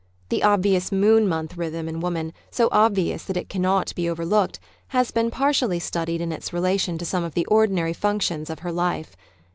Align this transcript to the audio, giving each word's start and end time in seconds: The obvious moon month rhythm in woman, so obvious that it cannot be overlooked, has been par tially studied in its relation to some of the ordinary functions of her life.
The 0.29 0.41
obvious 0.41 0.91
moon 0.91 1.27
month 1.27 1.55
rhythm 1.55 1.87
in 1.87 1.99
woman, 1.99 2.33
so 2.49 2.69
obvious 2.71 3.23
that 3.25 3.37
it 3.37 3.49
cannot 3.49 3.93
be 3.93 4.09
overlooked, 4.09 4.59
has 4.87 5.11
been 5.11 5.29
par 5.29 5.51
tially 5.51 5.79
studied 5.79 6.21
in 6.21 6.31
its 6.31 6.51
relation 6.51 6.97
to 6.97 7.05
some 7.05 7.23
of 7.23 7.35
the 7.35 7.45
ordinary 7.45 7.93
functions 7.93 8.49
of 8.49 8.61
her 8.61 8.71
life. 8.71 9.15